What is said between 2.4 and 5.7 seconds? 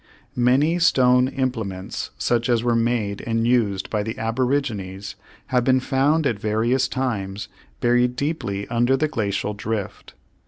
as were made and used by the aborigines have